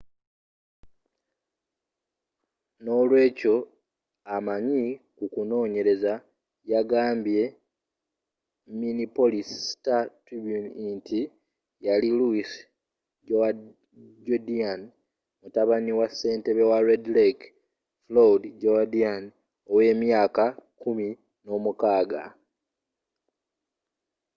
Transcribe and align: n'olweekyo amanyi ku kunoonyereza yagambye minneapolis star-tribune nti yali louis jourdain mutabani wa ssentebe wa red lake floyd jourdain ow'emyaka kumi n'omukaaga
n'olweekyo 2.83 3.55
amanyi 4.35 4.83
ku 5.17 5.25
kunoonyereza 5.33 6.13
yagambye 6.71 7.43
minneapolis 8.79 9.49
star-tribune 9.71 10.67
nti 10.95 11.19
yali 11.85 12.09
louis 12.19 12.51
jourdain 14.25 14.81
mutabani 15.41 15.91
wa 15.99 16.07
ssentebe 16.11 16.63
wa 16.71 16.79
red 16.87 17.05
lake 17.17 17.45
floyd 18.05 18.41
jourdain 18.61 19.23
ow'emyaka 19.71 20.45
kumi 20.81 21.07
n'omukaaga 21.43 22.23